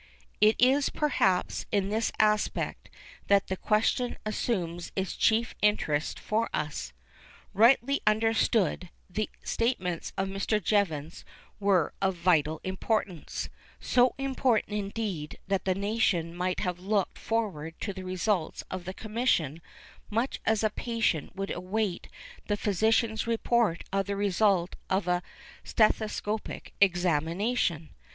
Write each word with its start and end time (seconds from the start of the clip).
It 0.39 0.55
is, 0.57 0.89
perhaps, 0.89 1.67
in 1.71 1.89
this 1.89 2.11
aspect, 2.17 2.89
that 3.27 3.45
the 3.49 3.55
question 3.55 4.17
assumes 4.25 4.91
its 4.95 5.15
chief 5.15 5.53
interest 5.61 6.19
for 6.19 6.49
us. 6.55 6.91
Rightly 7.53 8.01
understood, 8.07 8.89
the 9.11 9.29
statements 9.43 10.11
of 10.17 10.27
Mr. 10.27 10.59
Jevons 10.59 11.23
were 11.59 11.93
of 12.01 12.15
vital 12.15 12.59
importance; 12.63 13.47
so 13.79 14.15
important, 14.17 14.75
indeed, 14.75 15.37
that 15.47 15.65
the 15.65 15.75
nation 15.75 16.35
might 16.35 16.61
have 16.61 16.79
looked 16.79 17.19
forward 17.19 17.79
to 17.81 17.93
the 17.93 18.03
results 18.03 18.63
of 18.71 18.85
the 18.85 18.95
Commission 18.95 19.61
much 20.09 20.39
as 20.47 20.63
a 20.63 20.71
patient 20.71 21.35
would 21.35 21.51
await 21.51 22.07
the 22.47 22.57
physician's 22.57 23.27
report 23.27 23.83
of 23.93 24.07
the 24.07 24.15
result 24.15 24.75
of 24.89 25.07
a 25.07 25.21
stethoscopic 25.63 26.73
examination. 26.81 27.91